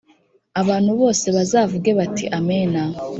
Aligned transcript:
Abantu 0.61 0.91
bose 0.99 1.25
bazavuge 1.35 1.89
bati 1.99 2.25
Amen 2.37 2.73